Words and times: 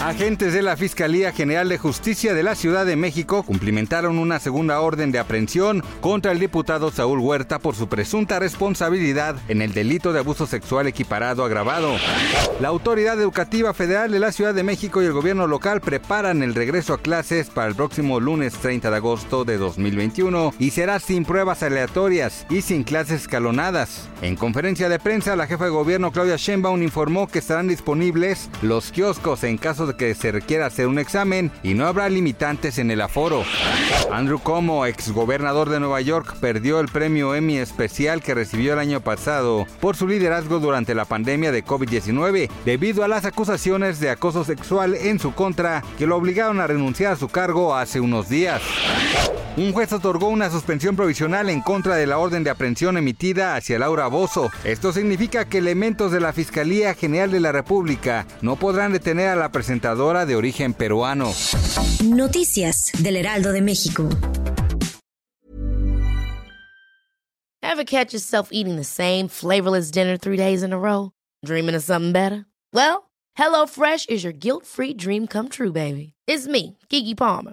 Agentes 0.00 0.54
de 0.54 0.62
la 0.62 0.78
Fiscalía 0.78 1.30
General 1.30 1.68
de 1.68 1.76
Justicia 1.76 2.32
de 2.32 2.42
la 2.42 2.54
Ciudad 2.54 2.86
de 2.86 2.96
México 2.96 3.42
cumplimentaron 3.42 4.18
una 4.18 4.40
segunda 4.40 4.80
orden 4.80 5.12
de 5.12 5.18
aprehensión 5.18 5.84
contra 6.00 6.32
el 6.32 6.40
diputado 6.40 6.90
Saúl 6.90 7.18
Huerta 7.18 7.58
por 7.58 7.74
su 7.76 7.86
presunta 7.86 8.38
responsabilidad 8.38 9.36
en 9.48 9.60
el 9.60 9.74
delito 9.74 10.14
de 10.14 10.20
abuso 10.20 10.46
sexual 10.46 10.86
equiparado 10.86 11.44
agravado. 11.44 11.96
La 12.60 12.68
Autoridad 12.68 13.20
Educativa 13.20 13.74
Federal 13.74 14.10
de 14.10 14.20
la 14.20 14.32
Ciudad 14.32 14.54
de 14.54 14.62
México 14.62 15.02
y 15.02 15.04
el 15.04 15.12
gobierno 15.12 15.46
local 15.46 15.82
preparan 15.82 16.42
el 16.42 16.54
regreso 16.54 16.94
a 16.94 17.02
clases 17.02 17.50
para 17.50 17.68
el 17.68 17.74
próximo 17.74 18.20
lunes 18.20 18.54
30 18.54 18.90
de 18.90 18.96
agosto 18.96 19.44
de 19.44 19.58
2021 19.58 20.54
y 20.58 20.70
será 20.70 20.98
sin 20.98 21.26
pruebas 21.26 21.62
aleatorias 21.62 22.46
y 22.48 22.62
sin 22.62 22.84
clases 22.84 23.22
escalonadas. 23.22 24.08
En 24.22 24.36
conferencia 24.36 24.88
de 24.88 24.98
prensa, 24.98 25.36
la 25.36 25.46
jefa 25.46 25.64
de 25.64 25.70
gobierno 25.70 26.10
Claudia 26.10 26.36
Sheinbaum 26.36 26.82
informó 26.82 27.26
que 27.26 27.38
estarán 27.38 27.68
disponibles 27.68 28.48
los 28.62 28.92
kioscos 28.92 29.44
en 29.44 29.58
caso 29.58 29.86
de 29.86 29.89
que 29.96 30.14
se 30.14 30.32
requiera 30.32 30.66
hacer 30.66 30.86
un 30.86 30.98
examen 30.98 31.50
y 31.62 31.74
no 31.74 31.86
habrá 31.86 32.08
limitantes 32.08 32.78
en 32.78 32.90
el 32.90 33.00
aforo. 33.00 33.44
Andrew 34.12 34.38
Cuomo, 34.38 34.86
exgobernador 34.86 35.68
de 35.68 35.80
Nueva 35.80 36.00
York, 36.00 36.36
perdió 36.40 36.80
el 36.80 36.88
premio 36.88 37.34
Emmy 37.34 37.58
especial 37.58 38.22
que 38.22 38.34
recibió 38.34 38.72
el 38.72 38.78
año 38.78 39.00
pasado 39.00 39.66
por 39.80 39.96
su 39.96 40.06
liderazgo 40.06 40.58
durante 40.58 40.94
la 40.94 41.04
pandemia 41.04 41.52
de 41.52 41.64
COVID-19 41.64 42.50
debido 42.64 43.04
a 43.04 43.08
las 43.08 43.24
acusaciones 43.24 44.00
de 44.00 44.10
acoso 44.10 44.44
sexual 44.44 44.94
en 44.94 45.18
su 45.18 45.34
contra 45.34 45.82
que 45.98 46.06
lo 46.06 46.16
obligaron 46.16 46.60
a 46.60 46.66
renunciar 46.66 47.12
a 47.12 47.16
su 47.16 47.28
cargo 47.28 47.74
hace 47.74 48.00
unos 48.00 48.28
días. 48.28 48.62
Un 49.60 49.74
juez 49.74 49.92
otorgó 49.92 50.28
una 50.28 50.48
suspensión 50.48 50.96
provisional 50.96 51.50
en 51.50 51.60
contra 51.60 51.94
de 51.96 52.06
la 52.06 52.16
orden 52.16 52.42
de 52.42 52.48
aprehensión 52.48 52.96
emitida 52.96 53.56
hacia 53.56 53.78
Laura 53.78 54.06
Bozo. 54.06 54.48
Esto 54.64 54.90
significa 54.90 55.50
que 55.50 55.58
elementos 55.58 56.12
de 56.12 56.18
la 56.18 56.32
Fiscalía 56.32 56.94
General 56.94 57.30
de 57.30 57.40
la 57.40 57.52
República 57.52 58.26
no 58.40 58.56
podrán 58.56 58.94
detener 58.94 59.28
a 59.28 59.36
la 59.36 59.52
presentadora 59.52 60.24
de 60.24 60.34
origen 60.34 60.72
peruano. 60.72 61.30
Noticias 62.02 62.90
del 63.00 63.16
Heraldo 63.16 63.52
de 63.52 63.60
México. 63.60 64.08
Ever 67.62 67.84
catch 67.84 68.14
yourself 68.14 68.48
eating 68.52 68.76
the 68.76 68.82
same 68.82 69.28
flavorless 69.28 69.90
dinner 69.90 70.16
three 70.16 70.38
days 70.38 70.62
in 70.62 70.72
a 70.72 70.78
row? 70.78 71.12
Dreaming 71.44 71.74
of 71.74 71.82
something 71.82 72.12
better? 72.12 72.46
Well, 72.72 73.10
HelloFresh 73.38 74.08
is 74.08 74.24
your 74.24 74.32
guilt-free 74.32 74.94
dream 74.94 75.26
come 75.26 75.50
true, 75.50 75.70
baby. 75.70 76.14
It's 76.26 76.48
me, 76.48 76.78
Kiki 76.88 77.14
Palmer. 77.14 77.52